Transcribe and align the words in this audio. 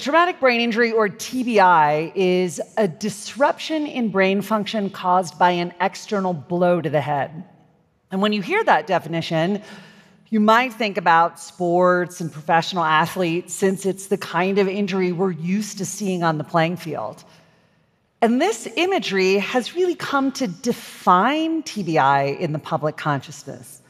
Traumatic 0.00 0.40
brain 0.40 0.62
injury, 0.62 0.92
or 0.92 1.10
TBI, 1.10 2.12
is 2.14 2.58
a 2.78 2.88
disruption 2.88 3.86
in 3.86 4.08
brain 4.08 4.40
function 4.40 4.88
caused 4.88 5.38
by 5.38 5.50
an 5.50 5.74
external 5.78 6.32
blow 6.32 6.80
to 6.80 6.88
the 6.88 7.02
head. 7.02 7.44
And 8.10 8.22
when 8.22 8.32
you 8.32 8.40
hear 8.40 8.64
that 8.64 8.86
definition, 8.86 9.60
you 10.30 10.40
might 10.40 10.72
think 10.72 10.96
about 10.96 11.38
sports 11.38 12.22
and 12.22 12.32
professional 12.32 12.82
athletes, 12.82 13.52
since 13.52 13.84
it's 13.84 14.06
the 14.06 14.16
kind 14.16 14.58
of 14.58 14.68
injury 14.68 15.12
we're 15.12 15.32
used 15.32 15.76
to 15.78 15.84
seeing 15.84 16.22
on 16.22 16.38
the 16.38 16.44
playing 16.44 16.78
field. 16.78 17.22
And 18.22 18.40
this 18.40 18.66
imagery 18.76 19.34
has 19.34 19.74
really 19.74 19.96
come 19.96 20.32
to 20.32 20.46
define 20.46 21.62
TBI 21.62 22.38
in 22.38 22.52
the 22.52 22.58
public 22.58 22.96
consciousness. 22.96 23.82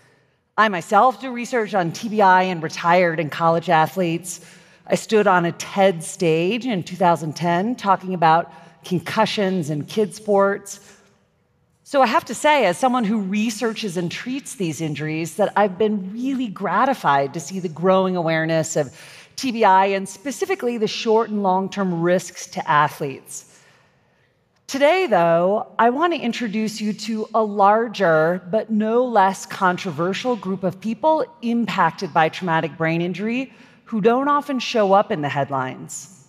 I 0.59 0.69
myself 0.71 1.21
do 1.21 1.31
research 1.31 1.73
on 1.73 1.93
TBI 1.93 2.47
in 2.47 2.61
retired 2.61 3.21
and 3.21 3.31
college 3.31 3.69
athletes. 3.69 4.45
I 4.87 4.95
stood 4.95 5.27
on 5.27 5.45
a 5.45 5.53
TED 5.53 6.03
stage 6.03 6.67
in 6.67 6.83
2010 6.83 7.77
talking 7.77 8.15
about 8.15 8.53
concussions 8.85 9.71
and 9.71 9.87
kid 9.87 10.15
sports. 10.15 10.81
So 11.85 12.03
I 12.03 12.07
have 12.07 12.25
to 12.27 12.35
say, 12.35 12.67
as 12.67 12.79
someone 12.79 13.05
who 13.05 13.21
researches 13.21 13.97
and 13.97 14.11
treats 14.11 14.55
these 14.55 14.81
injuries, 14.81 15.37
that 15.37 15.53
I've 15.57 15.77
been 15.77 16.13
really 16.13 16.47
gratified 16.47 17.35
to 17.35 17.41
see 17.41 17.59
the 17.59 17.69
growing 17.69 18.17
awareness 18.17 18.77
of 18.77 18.93
TBI 19.37 19.97
and 19.97 20.09
specifically 20.09 20.79
the 20.79 20.87
short 20.87 21.31
and 21.31 21.43
long 21.43 21.69
term 21.69 22.01
risks 22.01 22.47
to 22.49 22.71
athletes. 22.71 23.47
Today, 24.67 25.09
though, 25.09 25.67
I 25.81 25.91
want 25.91 26.13
to 26.13 26.21
introduce 26.21 26.81
you 26.81 26.93
to 26.93 27.27
a 27.35 27.43
larger 27.43 28.41
but 28.53 28.71
no 28.71 29.05
less 29.05 29.45
controversial 29.45 30.37
group 30.37 30.63
of 30.63 30.81
people 30.81 31.25
impacted 31.43 32.15
by 32.15 32.29
traumatic 32.29 32.77
brain 32.77 33.03
injury 33.03 33.53
who 33.91 34.01
don't 34.01 34.29
often 34.29 34.61
show 34.61 34.93
up 34.93 35.11
in 35.11 35.21
the 35.21 35.29
headlines. 35.29 36.25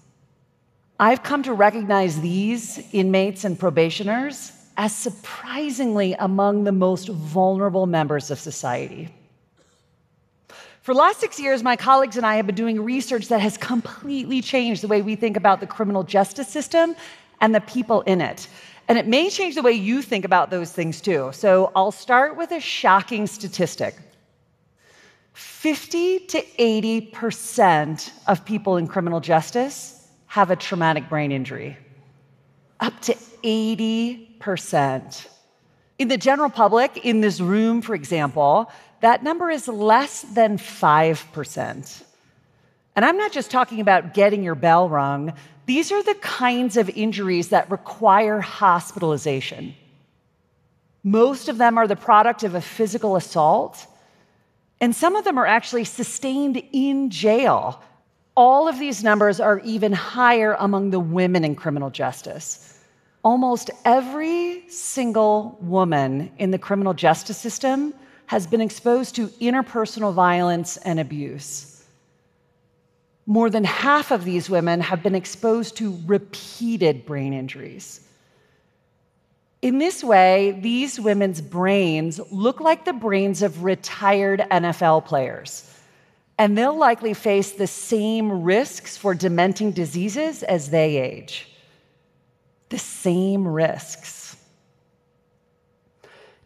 I've 1.00 1.22
come 1.22 1.44
to 1.44 1.54
recognize 1.54 2.20
these 2.20 2.81
inmates 2.92 3.44
and 3.44 3.58
probationers 3.58 4.52
as 4.78 4.95
surprisingly 4.95 6.14
among 6.14 6.64
the 6.64 6.72
most 6.72 7.09
vulnerable 7.09 7.86
members 7.86 8.31
of 8.31 8.40
society. 8.40 9.09
For 10.81 10.95
the 10.95 11.00
last 11.00 11.20
six 11.20 11.40
years, 11.40 11.62
my 11.62 11.76
colleagues 11.76 12.18
and 12.18 12.26
I 12.26 12.38
have 12.38 12.48
been 12.48 12.56
doing 12.56 12.84
research 12.84 13.28
that 13.28 13.42
has 13.42 13.58
completely 13.58 14.42
changed 14.42 14.81
the 14.81 14.88
way 14.88 15.03
we 15.03 15.16
think 15.16 15.38
about 15.38 15.59
the 15.59 15.68
criminal 15.68 16.02
justice 16.02 16.48
system 16.48 16.96
and 17.42 17.53
the 17.53 17.62
people 17.62 18.02
in 18.02 18.22
it. 18.22 18.48
And 18.88 18.98
it 18.98 19.06
may 19.06 19.30
change 19.30 19.53
the 19.53 19.62
way 19.62 19.73
you 19.73 20.02
think 20.02 20.25
about 20.25 20.50
those 20.50 20.72
things 20.72 21.00
too. 21.00 21.30
So 21.31 21.72
I'll 21.75 21.92
start 21.92 22.36
with 22.38 22.50
a 22.53 22.59
shocking 22.59 23.28
statistic 23.28 23.98
50 25.34 26.20
to 26.20 26.42
80% 26.60 28.12
of 28.28 28.46
people 28.46 28.78
in 28.78 28.88
criminal 28.88 29.20
justice 29.20 30.08
have 30.28 30.52
a 30.52 30.56
traumatic 30.56 31.10
brain 31.10 31.32
injury. 31.32 31.78
Up 32.80 33.00
to 33.02 33.14
80%. 33.44 35.28
In 36.00 36.08
the 36.08 36.18
general 36.18 36.50
public, 36.50 37.06
in 37.06 37.22
this 37.22 37.40
room, 37.40 37.82
for 37.82 37.94
example, 37.94 38.72
that 39.02 39.24
number 39.24 39.50
is 39.50 39.68
less 39.68 40.22
than 40.22 40.58
5%. 40.58 42.04
And 42.96 43.06
I'm 43.06 43.18
not 43.18 43.32
just 43.32 43.52
talking 43.52 43.80
about 43.80 44.14
getting 44.14 44.44
your 44.44 44.56
bell 44.56 44.90
rung. 44.90 45.34
These 45.66 45.92
are 45.92 46.04
the 46.04 46.16
kinds 46.16 46.76
of 46.78 46.90
injuries 46.90 47.50
that 47.50 47.70
require 47.70 48.42
hospitalization. 48.42 49.76
Most 51.04 51.50
of 51.50 51.58
them 51.58 51.78
are 51.78 51.88
the 51.88 51.96
product 51.96 52.44
of 52.44 52.56
a 52.56 52.62
physical 52.62 53.16
assault, 53.16 53.88
and 54.82 54.96
some 54.96 55.16
of 55.16 55.24
them 55.24 55.38
are 55.38 55.46
actually 55.46 55.84
sustained 55.84 56.62
in 56.74 57.12
jail. 57.12 57.84
All 58.36 58.68
of 58.68 58.80
these 58.80 59.04
numbers 59.04 59.40
are 59.40 59.60
even 59.60 59.94
higher 59.94 60.56
among 60.58 60.90
the 60.90 61.00
women 61.00 61.46
in 61.46 61.56
criminal 61.56 61.92
justice. 61.92 62.80
Almost 63.24 63.69
every 63.86 64.68
single 64.69 65.59
woman 65.62 66.31
in 66.40 66.50
the 66.50 66.58
criminal 66.58 66.96
justice 66.96 67.38
system 67.38 67.94
has 68.25 68.47
been 68.47 68.62
exposed 68.62 69.16
to 69.16 69.28
interpersonal 69.28 70.14
violence 70.14 70.78
and 70.78 71.00
abuse. 71.00 71.86
More 73.28 73.52
than 73.52 73.63
half 73.63 74.09
of 74.09 74.25
these 74.25 74.50
women 74.50 74.81
have 74.81 75.03
been 75.03 75.13
exposed 75.13 75.78
to 75.78 76.00
repeated 76.08 77.06
brain 77.06 77.34
injuries. 77.34 78.02
In 79.62 79.78
this 79.78 80.04
way, 80.04 80.58
these 80.60 81.00
women's 81.00 81.40
brains 81.40 82.20
look 82.32 82.60
like 82.60 82.84
the 82.84 82.94
brains 82.94 83.44
of 83.44 83.64
retired 83.64 84.44
NFL 84.50 85.06
players, 85.06 85.72
and 86.40 86.58
they'll 86.58 86.78
likely 86.78 87.14
face 87.14 87.52
the 87.52 87.68
same 87.68 88.42
risks 88.44 88.98
for 88.98 89.14
dementing 89.14 89.72
diseases 89.72 90.42
as 90.42 90.72
they 90.72 90.98
age. 90.98 91.48
The 92.70 92.80
same 92.80 93.48
risks. 93.48 94.36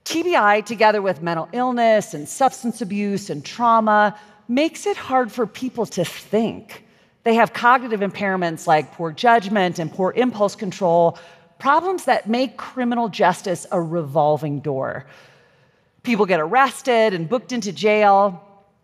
TBI, 0.03 0.65
together 0.65 1.01
with 1.01 1.21
mental 1.21 1.47
illness 1.53 2.13
and 2.13 2.27
substance 2.27 2.81
abuse 2.81 3.29
and 3.29 3.45
trauma, 3.45 4.19
makes 4.47 4.85
it 4.85 4.97
hard 4.97 5.31
for 5.31 5.47
people 5.47 5.85
to 5.85 6.03
think. 6.03 6.85
They 7.23 7.33
have 7.35 7.53
cognitive 7.53 8.01
impairments 8.01 8.67
like 8.67 8.93
poor 8.93 9.11
judgment 9.11 9.79
and 9.79 9.91
poor 9.91 10.13
impulse 10.15 10.55
control, 10.55 11.17
problems 11.59 12.05
that 12.05 12.27
make 12.27 12.57
criminal 12.57 13.09
justice 13.09 13.65
a 13.71 13.81
revolving 13.81 14.59
door. 14.59 15.05
People 16.03 16.25
get 16.25 16.39
arrested 16.39 17.13
and 17.13 17.27
booked 17.27 17.51
into 17.51 17.71
jail. 17.71 18.41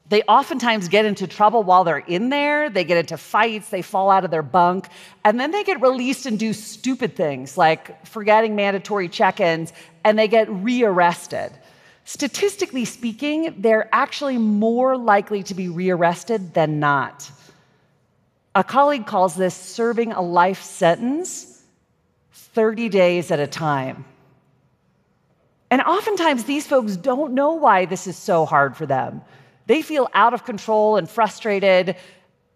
They 0.10 0.24
oftentimes 0.24 0.88
get 0.88 1.06
into 1.06 1.28
trouble 1.28 1.64
while 1.64 1.84
they're 1.84 2.00
in 2.00 2.30
there. 2.30 2.70
They 2.70 2.84
get 2.84 2.98
into 2.98 3.18
fights, 3.18 3.70
they 3.70 3.82
fall 3.82 4.10
out 4.10 4.26
of 4.26 4.32
their 4.32 4.42
bunk, 4.42 4.88
and 5.24 5.40
then 5.40 5.52
they 5.52 5.64
get 5.64 5.82
released 5.82 6.26
and 6.26 6.38
do 6.40 6.54
stupid 6.54 7.16
things 7.16 7.58
like 7.58 8.06
forgetting 8.06 8.56
mandatory 8.56 9.08
check 9.08 9.40
ins, 9.40 9.72
and 10.04 10.18
they 10.18 10.28
get 10.28 10.50
rearrested. 10.50 11.52
Statistically 12.04 12.84
speaking, 12.86 13.56
they're 13.60 13.88
actually 13.94 14.38
more 14.38 14.98
likely 14.98 15.44
to 15.44 15.54
be 15.54 15.70
rearrested 15.70 16.54
than 16.54 16.80
not. 16.80 17.32
A 18.54 18.64
colleague 18.64 19.06
calls 19.06 19.36
this 19.36 19.56
serving 19.56 20.12
a 20.12 20.22
life 20.22 20.62
sentence 20.62 21.51
30 22.32 22.90
days 22.90 23.32
at 23.32 23.40
a 23.40 23.48
time. 23.48 24.06
And 25.70 25.82
oftentimes, 25.82 26.44
these 26.44 26.68
folks 26.68 26.98
don't 26.98 27.34
know 27.34 27.54
why 27.54 27.86
this 27.86 28.06
is 28.06 28.18
so 28.18 28.46
hard 28.46 28.76
for 28.76 28.86
them. 28.86 29.22
They 29.68 29.82
feel 29.82 30.10
out 30.14 30.34
of 30.34 30.44
control 30.44 30.98
and 30.98 31.10
frustrated. 31.10 31.96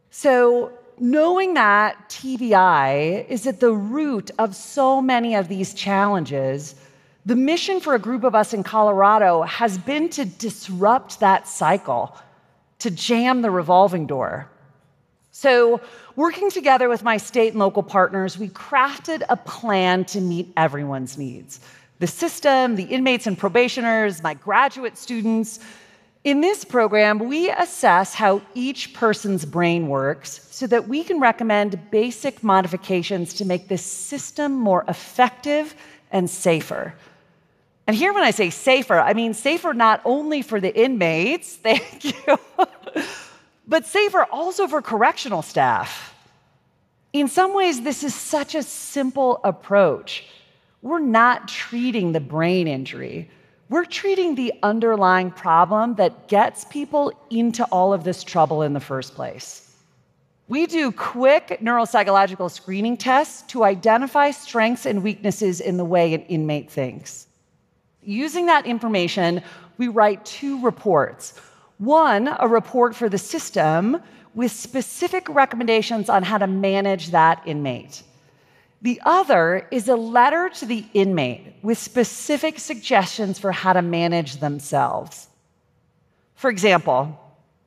So, 0.10 0.72
knowing 1.00 1.54
that 1.54 2.10
TBI 2.10 3.28
is 3.30 3.48
at 3.48 3.60
the 3.60 3.72
root 3.72 4.32
of 4.38 4.56
so 4.56 5.02
many 5.02 5.36
of 5.36 5.48
these 5.48 5.74
challenges, 5.74 6.76
the 7.26 7.36
mission 7.36 7.80
for 7.80 7.96
a 7.96 8.00
group 8.00 8.24
of 8.24 8.36
us 8.36 8.54
in 8.54 8.64
Colorado 8.64 9.44
has 9.44 9.78
been 9.78 10.10
to 10.10 10.26
disrupt 10.26 11.20
that 11.22 11.48
cycle, 11.48 12.16
to 12.80 12.92
jam 12.92 13.42
the 13.42 13.52
revolving 13.52 14.08
door. 14.08 14.50
So, 15.38 15.82
working 16.16 16.50
together 16.50 16.88
with 16.88 17.04
my 17.04 17.18
state 17.18 17.50
and 17.50 17.60
local 17.60 17.84
partners, 17.84 18.38
we 18.38 18.48
crafted 18.48 19.22
a 19.28 19.36
plan 19.36 20.06
to 20.06 20.22
meet 20.22 20.54
everyone's 20.56 21.18
needs 21.18 21.60
the 22.00 22.08
system, 22.08 22.78
the 22.78 22.84
inmates 22.84 23.28
and 23.28 23.38
probationers, 23.38 24.24
my 24.24 24.34
graduate 24.36 24.98
students. 24.98 25.60
In 26.24 26.40
this 26.40 26.64
program, 26.64 27.20
we 27.20 27.50
assess 27.50 28.14
how 28.14 28.44
each 28.54 28.94
person's 28.94 29.44
brain 29.44 29.90
works 29.90 30.48
so 30.52 30.68
that 30.68 30.88
we 30.88 31.04
can 31.04 31.20
recommend 31.20 31.92
basic 31.92 32.42
modifications 32.42 33.34
to 33.34 33.44
make 33.44 33.68
the 33.68 33.78
system 33.78 34.54
more 34.54 34.86
effective 34.88 35.76
and 36.14 36.30
safer. 36.30 36.96
And 37.88 37.96
here, 37.96 38.14
when 38.14 38.24
I 38.24 38.32
say 38.32 38.52
safer, 38.52 38.98
I 38.98 39.14
mean 39.14 39.34
safer 39.34 39.74
not 39.74 40.00
only 40.06 40.42
for 40.42 40.62
the 40.62 40.74
inmates, 40.74 41.56
thank 41.58 42.06
you, 42.06 42.40
but 43.68 43.86
safer 43.86 44.24
also 44.26 44.68
for 44.68 44.82
correctional 44.82 45.42
staff. 45.42 46.14
In 47.14 47.28
some 47.28 47.54
ways, 47.54 47.82
this 47.82 48.04
is 48.04 48.14
such 48.14 48.56
a 48.56 48.64
simple 48.64 49.40
approach. 49.44 50.26
We're 50.82 51.00
not 51.00 51.48
treating 51.48 52.12
the 52.12 52.20
brain 52.20 52.68
injury, 52.68 53.30
we're 53.70 53.86
treating 53.86 54.36
the 54.36 54.54
underlying 54.62 55.32
problem 55.32 55.96
that 55.96 56.28
gets 56.28 56.66
people 56.66 57.12
into 57.32 57.64
all 57.66 57.94
of 57.94 58.04
this 58.04 58.24
trouble 58.24 58.62
in 58.62 58.74
the 58.74 58.80
first 58.80 59.16
place. 59.16 59.66
We 60.48 60.68
do 60.68 60.92
quick 60.92 61.58
neuropsychological 61.64 62.52
screening 62.52 62.98
tests 62.98 63.42
to 63.52 63.64
identify 63.64 64.30
strengths 64.30 64.86
and 64.86 65.02
weaknesses 65.02 65.60
in 65.60 65.78
the 65.78 65.86
way 65.86 66.14
an 66.14 66.22
inmate 66.24 66.70
thinks. 66.70 67.26
Using 68.04 68.46
that 68.46 68.68
information, 68.68 69.42
we 69.80 69.88
write 69.88 70.24
two 70.24 70.62
reports. 70.62 71.34
One, 71.78 72.28
a 72.40 72.48
report 72.48 72.96
for 72.96 73.10
the 73.10 73.18
system 73.18 74.02
with 74.34 74.52
specific 74.52 75.28
recommendations 75.30 76.10
on 76.10 76.24
how 76.24 76.38
to 76.38 76.48
manage 76.48 77.12
that 77.12 77.42
inmate. 77.46 78.04
The 78.82 79.02
other 79.06 79.68
is 79.72 79.88
a 79.88 79.96
letter 79.96 80.50
to 80.56 80.66
the 80.66 80.86
inmate 80.94 81.56
with 81.62 81.78
specific 81.78 82.60
suggestions 82.60 83.40
for 83.40 83.52
how 83.52 83.74
to 83.74 83.82
manage 83.82 84.38
themselves. 84.38 85.28
For 86.36 86.50
example, 86.50 87.20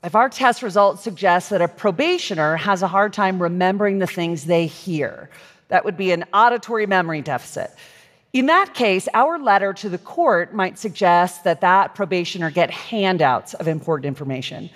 If 0.04 0.14
our 0.14 0.28
test 0.28 0.62
results 0.62 1.02
suggest 1.02 1.50
that 1.50 1.60
a 1.60 1.66
probationer 1.66 2.56
has 2.56 2.82
a 2.82 2.88
hard 2.88 3.12
time 3.12 3.42
remembering 3.42 3.98
the 3.98 4.06
things 4.06 4.44
they 4.44 4.66
hear, 4.66 5.28
that 5.68 5.84
would 5.84 5.96
be 5.96 6.12
an 6.12 6.24
auditory 6.32 6.86
memory 6.86 7.20
deficit. 7.20 7.70
In 8.32 8.46
that 8.46 8.74
case, 8.74 9.08
our 9.14 9.38
letter 9.38 9.72
to 9.72 9.88
the 9.88 9.98
court 9.98 10.52
might 10.52 10.78
suggest 10.78 11.44
that 11.44 11.62
that 11.62 11.94
probationer 11.94 12.50
get 12.50 12.70
handouts 12.70 13.54
of 13.54 13.66
important 13.66 14.06
information. 14.06 14.68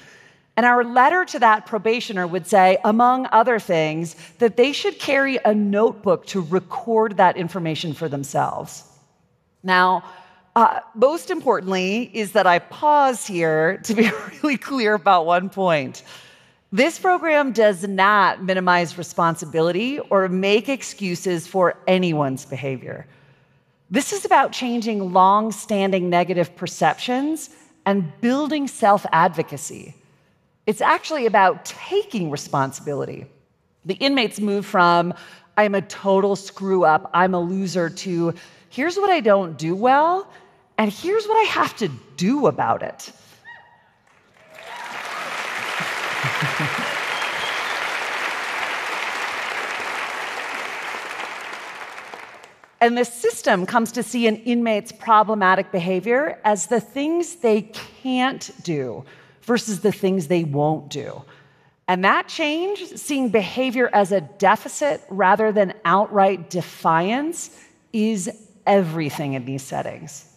And 0.56 0.66
our 0.66 0.84
letter 0.84 1.25
to 1.26 1.38
that 1.38 1.66
probationer 1.66 2.26
would 2.26 2.46
say, 2.46 2.78
among 2.84 3.26
other 3.32 3.58
things, 3.58 4.16
that 4.38 4.56
they 4.56 4.72
should 4.72 4.99
carry 4.99 5.38
a 5.44 5.54
notebook 5.54 6.26
to 6.26 6.43
record 6.43 7.16
that 7.16 7.37
information 7.37 7.94
for 7.94 8.08
themselves. 8.08 8.84
Now, 9.62 10.04
uh, 10.54 10.81
most 10.94 11.31
importantly, 11.31 12.10
is 12.12 12.32
that 12.32 12.46
I 12.46 12.58
pause 12.58 13.26
here 13.26 13.78
to 13.84 13.94
be 13.94 14.10
really 14.43 14.58
clear 14.58 14.94
about 14.94 15.25
one 15.25 15.49
point. 15.49 16.02
This 16.70 16.99
program 16.99 17.52
does 17.52 17.87
not 17.87 18.43
minimize 18.43 18.96
responsibility 18.96 19.99
or 19.99 20.28
make 20.28 20.69
excuses 20.69 21.46
for 21.46 21.76
anyone's 21.87 22.44
behavior. 22.44 23.06
This 23.92 24.14
is 24.14 24.24
about 24.24 24.52
changing 24.52 25.12
long 25.12 25.52
standing 25.52 26.08
negative 26.08 26.56
perceptions 26.56 27.50
and 27.84 28.10
building 28.22 28.66
self 28.66 29.04
advocacy. 29.12 29.94
It's 30.66 30.80
actually 30.80 31.26
about 31.26 31.66
taking 31.66 32.30
responsibility. 32.30 33.26
The 33.84 33.92
inmates 33.94 34.40
move 34.40 34.64
from, 34.64 35.12
I'm 35.58 35.74
a 35.74 35.82
total 35.82 36.36
screw 36.36 36.84
up, 36.84 37.10
I'm 37.12 37.34
a 37.34 37.40
loser, 37.40 37.90
to, 37.90 38.32
here's 38.70 38.96
what 38.96 39.10
I 39.10 39.20
don't 39.20 39.58
do 39.58 39.76
well, 39.76 40.26
and 40.78 40.90
here's 40.90 41.26
what 41.26 41.36
I 41.36 41.50
have 41.50 41.76
to 41.76 41.88
do 42.16 42.46
about 42.46 42.82
it. 42.82 43.12
And 52.82 52.99
the 52.99 53.05
system 53.05 53.64
comes 53.64 53.93
to 53.93 54.02
see 54.02 54.26
an 54.26 54.37
inmate's 54.38 54.90
problematic 54.90 55.70
behavior 55.70 56.40
as 56.44 56.67
the 56.67 56.81
things 56.81 57.37
they 57.37 57.62
can't 57.62 58.50
do 58.64 59.05
versus 59.43 59.81
the 59.81 59.93
things 59.93 60.26
they 60.26 60.43
won't 60.43 60.88
do. 60.88 61.23
And 61.87 62.05
that 62.05 62.26
change, 62.26 62.84
seeing 62.96 63.29
behavior 63.29 63.88
as 63.93 64.11
a 64.11 64.20
deficit 64.20 65.00
rather 65.08 65.52
than 65.52 65.75
outright 65.84 66.50
defiance, 66.50 67.56
is 67.93 68.29
everything 68.67 69.35
in 69.35 69.44
these 69.44 69.62
settings. 69.62 70.28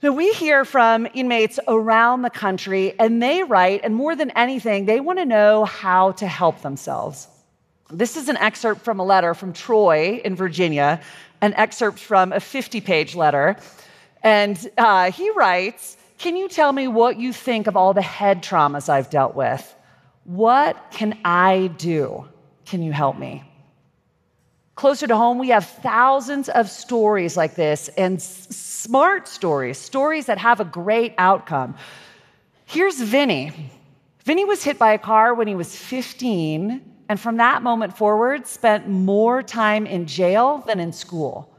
So 0.00 0.12
we 0.12 0.32
hear 0.32 0.64
from 0.64 1.06
inmates 1.12 1.60
around 1.68 2.22
the 2.22 2.30
country, 2.30 2.98
and 2.98 3.22
they 3.22 3.42
write, 3.42 3.82
and 3.84 3.94
more 3.94 4.16
than 4.16 4.30
anything, 4.30 4.86
they 4.86 5.00
want 5.00 5.18
to 5.18 5.26
know 5.26 5.66
how 5.66 6.12
to 6.12 6.26
help 6.26 6.62
themselves. 6.62 7.28
This 7.90 8.16
is 8.16 8.28
an 8.28 8.36
excerpt 8.38 8.82
from 8.82 8.98
a 8.98 9.04
letter 9.04 9.34
from 9.34 9.52
Troy 9.52 10.20
in 10.24 10.34
Virginia, 10.36 11.00
an 11.40 11.54
excerpt 11.54 11.98
from 11.98 12.32
a 12.32 12.40
50 12.40 12.80
page 12.80 13.14
letter. 13.14 13.56
And 14.22 14.70
uh, 14.78 15.10
he 15.10 15.30
writes 15.30 15.96
Can 16.18 16.36
you 16.36 16.48
tell 16.48 16.72
me 16.72 16.88
what 16.88 17.18
you 17.18 17.32
think 17.32 17.66
of 17.66 17.76
all 17.76 17.92
the 17.92 18.02
head 18.02 18.42
traumas 18.42 18.88
I've 18.88 19.10
dealt 19.10 19.34
with? 19.34 19.74
What 20.24 20.90
can 20.90 21.18
I 21.24 21.70
do? 21.76 22.26
Can 22.64 22.82
you 22.82 22.92
help 22.92 23.18
me? 23.18 23.42
Closer 24.76 25.06
to 25.06 25.16
home, 25.16 25.38
we 25.38 25.50
have 25.50 25.66
thousands 25.66 26.48
of 26.48 26.68
stories 26.68 27.36
like 27.36 27.54
this 27.54 27.88
and 27.96 28.16
s- 28.16 28.48
smart 28.48 29.28
stories, 29.28 29.78
stories 29.78 30.26
that 30.26 30.38
have 30.38 30.58
a 30.58 30.64
great 30.64 31.14
outcome. 31.18 31.76
Here's 32.64 33.00
Vinny. 33.00 33.70
Vinny 34.24 34.44
was 34.44 34.64
hit 34.64 34.78
by 34.78 34.92
a 34.92 34.98
car 34.98 35.34
when 35.34 35.46
he 35.46 35.54
was 35.54 35.76
15, 35.76 36.93
and 37.08 37.20
from 37.20 37.36
that 37.36 37.62
moment 37.62 37.96
forward, 37.96 38.46
spent 38.46 38.88
more 38.88 39.42
time 39.42 39.86
in 39.86 40.06
jail 40.06 40.64
than 40.66 40.80
in 40.80 40.92
school. 40.92 41.50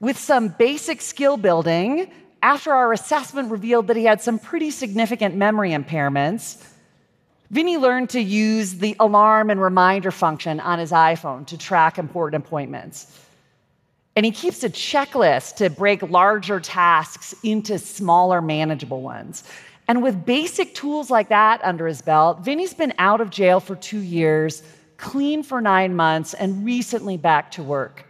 With 0.00 0.18
some 0.18 0.48
basic 0.48 1.00
skill 1.00 1.36
building, 1.36 2.10
after 2.42 2.72
our 2.72 2.92
assessment 2.92 3.50
revealed 3.50 3.88
that 3.88 3.96
he 3.96 4.04
had 4.04 4.20
some 4.20 4.38
pretty 4.38 4.70
significant 4.70 5.34
memory 5.34 5.70
impairments, 5.70 6.64
Vinny 7.50 7.76
learned 7.76 8.10
to 8.10 8.20
use 8.20 8.74
the 8.74 8.94
alarm 9.00 9.50
and 9.50 9.60
reminder 9.60 10.10
function 10.10 10.60
on 10.60 10.78
his 10.78 10.92
iPhone 10.92 11.46
to 11.46 11.58
track 11.58 11.98
important 11.98 12.44
appointments. 12.44 13.18
And 14.16 14.26
he 14.26 14.32
keeps 14.32 14.62
a 14.64 14.68
checklist 14.68 15.56
to 15.56 15.70
break 15.70 16.02
larger 16.02 16.60
tasks 16.60 17.34
into 17.42 17.78
smaller, 17.78 18.42
manageable 18.42 19.00
ones. 19.00 19.44
And 19.86 20.02
with 20.02 20.26
basic 20.26 20.74
tools 20.74 21.10
like 21.10 21.30
that 21.30 21.64
under 21.64 21.86
his 21.86 22.02
belt, 22.02 22.40
Vinny's 22.40 22.74
been 22.74 22.92
out 22.98 23.20
of 23.20 23.30
jail 23.30 23.60
for 23.60 23.76
two 23.76 24.00
years, 24.00 24.62
clean 24.98 25.42
for 25.42 25.60
nine 25.60 25.96
months, 25.96 26.34
and 26.34 26.64
recently 26.64 27.16
back 27.16 27.50
to 27.52 27.62
work. 27.62 28.04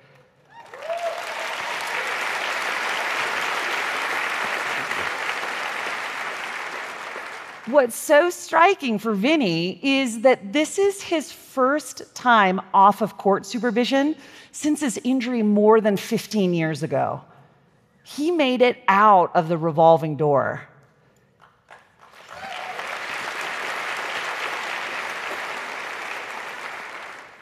What's 7.66 7.96
so 7.96 8.30
striking 8.30 8.98
for 8.98 9.12
Vinny 9.12 9.78
is 9.82 10.22
that 10.22 10.54
this 10.54 10.78
is 10.78 11.02
his 11.02 11.30
first 11.30 12.14
time 12.14 12.62
off 12.72 13.02
of 13.02 13.18
court 13.18 13.44
supervision 13.44 14.16
since 14.52 14.80
his 14.80 14.98
injury 15.04 15.42
more 15.42 15.82
than 15.82 15.98
15 15.98 16.54
years 16.54 16.82
ago. 16.82 17.20
He 18.04 18.30
made 18.30 18.62
it 18.62 18.82
out 18.88 19.36
of 19.36 19.48
the 19.48 19.58
revolving 19.58 20.16
door. 20.16 20.66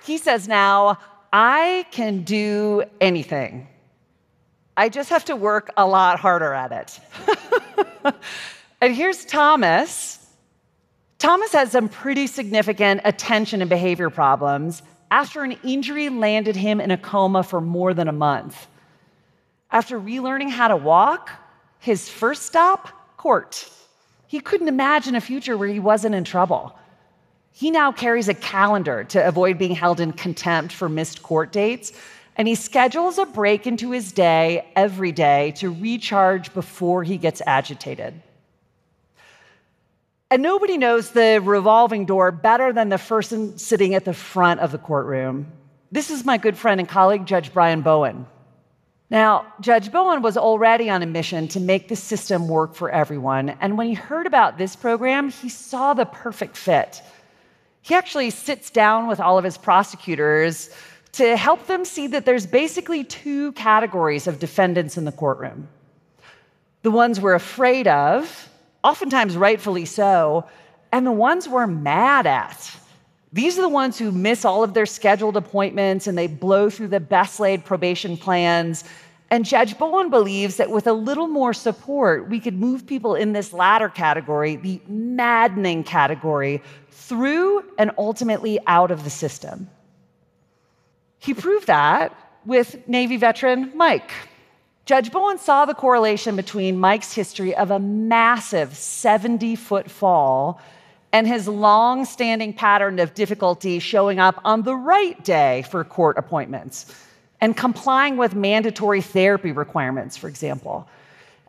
He 0.06 0.18
says 0.18 0.46
now, 0.46 0.98
I 1.32 1.86
can 1.90 2.22
do 2.22 2.84
anything. 3.00 3.66
I 4.76 4.88
just 4.88 5.10
have 5.10 5.24
to 5.26 5.36
work 5.36 5.70
a 5.76 5.86
lot 5.86 6.20
harder 6.20 6.52
at 6.54 6.72
it. 6.72 8.14
and 8.80 8.94
here's 8.94 9.24
Thomas, 9.24 10.24
Thomas 11.18 11.52
had 11.52 11.70
some 11.70 11.88
pretty 11.88 12.26
significant 12.26 13.00
attention 13.04 13.62
and 13.62 13.70
behavior 13.70 14.10
problems 14.10 14.82
after 15.10 15.42
an 15.42 15.52
injury 15.64 16.08
landed 16.08 16.54
him 16.54 16.80
in 16.80 16.90
a 16.90 16.98
coma 16.98 17.42
for 17.42 17.60
more 17.60 17.94
than 17.94 18.06
a 18.06 18.12
month. 18.12 18.66
After 19.70 19.98
relearning 19.98 20.50
how 20.50 20.68
to 20.68 20.76
walk, 20.76 21.30
his 21.78 22.08
first 22.08 22.42
stop, 22.42 23.16
court. 23.16 23.68
He 24.26 24.40
couldn't 24.40 24.68
imagine 24.68 25.14
a 25.14 25.20
future 25.20 25.56
where 25.56 25.68
he 25.68 25.80
wasn't 25.80 26.14
in 26.14 26.24
trouble. 26.24 26.78
He 27.56 27.70
now 27.70 27.90
carries 27.90 28.28
a 28.28 28.34
calendar 28.34 29.04
to 29.04 29.26
avoid 29.26 29.56
being 29.56 29.74
held 29.74 29.98
in 29.98 30.12
contempt 30.12 30.74
for 30.74 30.90
missed 30.90 31.22
court 31.22 31.52
dates, 31.52 31.90
and 32.36 32.46
he 32.46 32.54
schedules 32.54 33.16
a 33.16 33.24
break 33.24 33.66
into 33.66 33.92
his 33.92 34.12
day 34.12 34.70
every 34.76 35.10
day 35.10 35.52
to 35.52 35.72
recharge 35.72 36.52
before 36.52 37.02
he 37.02 37.16
gets 37.16 37.40
agitated. 37.46 38.12
And 40.30 40.42
nobody 40.42 40.76
knows 40.76 41.12
the 41.12 41.40
revolving 41.42 42.04
door 42.04 42.30
better 42.30 42.74
than 42.74 42.90
the 42.90 42.98
person 42.98 43.56
sitting 43.56 43.94
at 43.94 44.04
the 44.04 44.12
front 44.12 44.60
of 44.60 44.70
the 44.70 44.76
courtroom. 44.76 45.50
This 45.90 46.10
is 46.10 46.26
my 46.26 46.36
good 46.36 46.58
friend 46.58 46.78
and 46.78 46.86
colleague, 46.86 47.24
Judge 47.24 47.54
Brian 47.54 47.80
Bowen. 47.80 48.26
Now, 49.08 49.46
Judge 49.62 49.90
Bowen 49.90 50.20
was 50.20 50.36
already 50.36 50.90
on 50.90 51.02
a 51.02 51.06
mission 51.06 51.48
to 51.48 51.60
make 51.60 51.88
the 51.88 51.96
system 51.96 52.48
work 52.48 52.74
for 52.74 52.90
everyone. 52.90 53.48
And 53.62 53.78
when 53.78 53.86
he 53.86 53.94
heard 53.94 54.26
about 54.26 54.58
this 54.58 54.76
program, 54.76 55.30
he 55.30 55.48
saw 55.48 55.94
the 55.94 56.04
perfect 56.04 56.58
fit. 56.58 57.00
He 57.86 57.94
actually 57.94 58.30
sits 58.30 58.70
down 58.70 59.06
with 59.06 59.20
all 59.20 59.38
of 59.38 59.44
his 59.44 59.56
prosecutors 59.56 60.70
to 61.12 61.36
help 61.36 61.68
them 61.68 61.84
see 61.84 62.08
that 62.08 62.26
there's 62.26 62.44
basically 62.44 63.04
two 63.04 63.52
categories 63.52 64.26
of 64.26 64.40
defendants 64.40 64.96
in 64.96 65.04
the 65.04 65.12
courtroom 65.12 65.68
the 66.82 66.90
ones 66.90 67.20
we're 67.20 67.34
afraid 67.34 67.88
of, 67.88 68.48
oftentimes 68.84 69.36
rightfully 69.36 69.84
so, 69.84 70.44
and 70.92 71.04
the 71.06 71.12
ones 71.12 71.48
we're 71.48 71.66
mad 71.66 72.26
at. 72.26 72.70
These 73.32 73.58
are 73.58 73.62
the 73.62 73.68
ones 73.68 73.98
who 73.98 74.12
miss 74.12 74.44
all 74.44 74.62
of 74.62 74.72
their 74.72 74.86
scheduled 74.86 75.36
appointments 75.36 76.06
and 76.06 76.16
they 76.16 76.28
blow 76.28 76.70
through 76.70 76.88
the 76.88 77.00
best 77.00 77.40
laid 77.40 77.64
probation 77.64 78.16
plans. 78.16 78.84
And 79.30 79.44
Judge 79.44 79.76
Bowen 79.76 80.08
believes 80.08 80.56
that 80.56 80.70
with 80.70 80.86
a 80.86 80.92
little 80.92 81.26
more 81.26 81.52
support, 81.52 82.28
we 82.28 82.38
could 82.38 82.54
move 82.54 82.86
people 82.86 83.16
in 83.16 83.32
this 83.32 83.52
latter 83.52 83.88
category, 83.88 84.56
the 84.56 84.80
maddening 84.86 85.82
category, 85.82 86.62
through 86.90 87.64
and 87.76 87.90
ultimately 87.98 88.58
out 88.66 88.90
of 88.90 89.02
the 89.02 89.10
system. 89.10 89.68
He 91.18 91.34
proved 91.34 91.66
that 91.66 92.16
with 92.44 92.86
Navy 92.86 93.16
veteran 93.16 93.72
Mike. 93.74 94.12
Judge 94.84 95.10
Bowen 95.10 95.38
saw 95.38 95.64
the 95.64 95.74
correlation 95.74 96.36
between 96.36 96.78
Mike's 96.78 97.12
history 97.12 97.54
of 97.56 97.72
a 97.72 97.80
massive 97.80 98.76
70 98.76 99.56
foot 99.56 99.90
fall 99.90 100.60
and 101.12 101.26
his 101.26 101.48
long 101.48 102.04
standing 102.04 102.52
pattern 102.52 103.00
of 103.00 103.14
difficulty 103.14 103.80
showing 103.80 104.20
up 104.20 104.40
on 104.44 104.62
the 104.62 104.76
right 104.76 105.22
day 105.24 105.64
for 105.70 105.82
court 105.82 106.16
appointments 106.16 106.94
and 107.40 107.56
complying 107.56 108.16
with 108.16 108.34
mandatory 108.34 109.00
therapy 109.00 109.52
requirements, 109.52 110.16
for 110.16 110.28
example. 110.28 110.88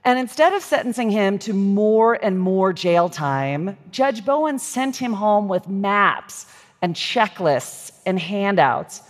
And 0.03 0.17
instead 0.17 0.53
of 0.53 0.63
sentencing 0.63 1.09
him 1.09 1.37
to 1.39 1.53
more 1.53 2.13
and 2.13 2.39
more 2.39 2.71
jail 2.71 3.09
time, 3.09 3.77
Judge 3.91 4.23
Bowen 4.23 4.59
sent 4.59 4.95
him 4.95 5.13
home 5.13 5.47
with 5.47 5.67
maps 5.67 6.45
and 6.81 6.95
checklists 6.95 7.91
and 8.05 8.19
handouts 8.19 9.01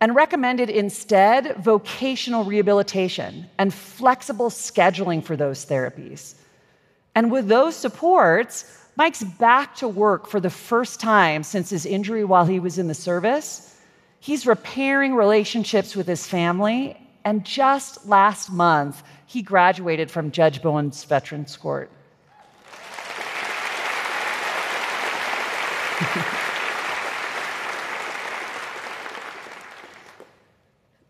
and 0.00 0.16
recommended 0.16 0.68
instead 0.68 1.56
vocational 1.58 2.44
rehabilitation 2.44 3.46
and 3.58 3.72
flexible 3.72 4.50
scheduling 4.50 5.22
for 5.22 5.36
those 5.36 5.64
therapies. 5.64 6.34
And 7.14 7.30
with 7.30 7.46
those 7.46 7.76
supports, 7.76 8.78
Mike's 8.96 9.22
back 9.22 9.76
to 9.76 9.88
work 9.88 10.26
for 10.26 10.40
the 10.40 10.50
first 10.50 11.00
time 11.00 11.44
since 11.44 11.70
his 11.70 11.86
injury 11.86 12.24
while 12.24 12.44
he 12.44 12.58
was 12.60 12.78
in 12.78 12.88
the 12.88 12.94
service. 12.94 13.71
He's 14.22 14.46
repairing 14.46 15.16
relationships 15.16 15.96
with 15.96 16.06
his 16.06 16.28
family, 16.28 16.96
and 17.24 17.44
just 17.44 18.06
last 18.06 18.52
month, 18.52 19.02
he 19.26 19.42
graduated 19.42 20.12
from 20.12 20.30
Judge 20.30 20.62
Bowen's 20.62 21.02
Veterans 21.02 21.56
Court. 21.56 21.90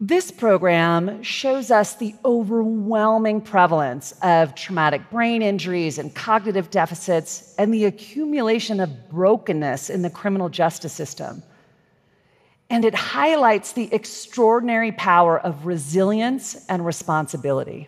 This 0.05 0.33
program 0.33 1.23
shows 1.23 1.71
us 1.71 1.95
the 1.95 2.13
overwhelming 2.25 3.41
prevalence 3.41 4.13
of 4.21 4.53
traumatic 4.57 5.09
brain 5.11 5.43
injuries 5.43 5.97
and 5.97 6.13
cognitive 6.13 6.73
deficits 6.73 7.55
and 7.57 7.73
the 7.73 7.85
accumulation 7.85 8.81
of 8.81 9.09
brokenness 9.11 9.91
in 9.91 10.03
the 10.03 10.11
criminal 10.11 10.49
justice 10.49 10.93
system. 10.93 11.45
And 12.73 12.87
it 12.87 12.95
highlights 12.95 13.73
the 13.73 13.93
extraordinary 13.93 14.93
power 14.93 15.39
of 15.39 15.67
resilience 15.67 16.65
and 16.71 16.85
responsibility. 16.85 17.87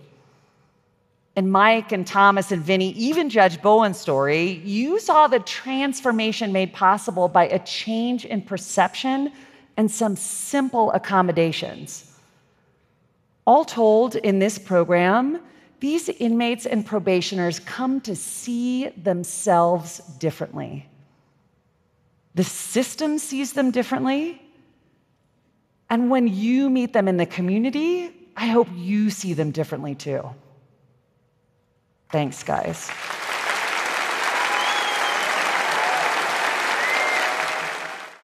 In 1.37 1.51
Mike 1.51 1.91
and 1.91 2.07
Thomas 2.07 2.53
and 2.53 2.63
Vinny, 2.63 2.91
even 2.91 3.31
Judge 3.31 3.63
Bowen's 3.63 3.99
story, 3.99 4.61
you 4.63 5.01
saw 5.01 5.27
the 5.27 5.41
transformation 5.41 6.53
made 6.53 6.75
possible 6.75 7.29
by 7.29 7.49
a 7.49 7.59
change 7.61 8.27
in 8.27 8.43
perception 8.43 9.33
and 9.79 9.91
some 9.91 10.17
simple 10.17 10.93
accommodations. 10.93 12.15
All 13.47 13.65
told, 13.65 14.17
in 14.17 14.39
this 14.39 14.59
program, 14.59 15.41
these 15.81 16.11
inmates 16.11 16.67
and 16.67 16.85
probationers 16.85 17.59
come 17.61 18.03
to 18.03 18.15
see 18.15 18.91
themselves 18.91 19.99
differently. 20.19 20.87
The 22.35 22.45
system 22.45 23.19
sees 23.19 23.55
them 23.55 23.71
differently. 23.71 24.43
And 25.91 26.11
when 26.11 26.29
you 26.29 26.71
meet 26.71 26.93
them 26.93 27.09
in 27.09 27.17
the 27.17 27.27
community, 27.27 28.11
I 28.37 28.47
hope 28.47 28.69
you 28.75 29.11
see 29.11 29.33
them 29.33 29.51
differently 29.51 29.95
too. 29.95 30.29
Thanks, 32.11 32.43
guys. 32.43 32.91